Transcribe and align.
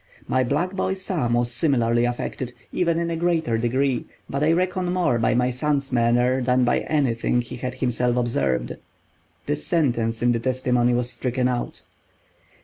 My 0.27 0.43
black 0.43 0.71
boy 0.71 0.95
Sam 0.95 1.35
was 1.35 1.51
similarly 1.51 2.05
affected, 2.05 2.53
even 2.71 2.97
in 2.97 3.11
a 3.11 3.15
greater 3.15 3.59
degree, 3.59 4.07
but 4.27 4.43
I 4.43 4.51
reckon 4.51 4.91
more 4.91 5.19
by 5.19 5.35
my 5.35 5.51
son's 5.51 5.91
manner 5.91 6.41
than 6.41 6.63
by 6.63 6.79
anything 6.79 7.41
he 7.41 7.57
had 7.57 7.75
himself 7.75 8.17
observed. 8.17 8.77
[This 9.45 9.67
sentence 9.67 10.23
in 10.23 10.31
the 10.31 10.39
testimony 10.39 10.95
was 10.95 11.11
stricken 11.11 11.47
out. 11.47 11.83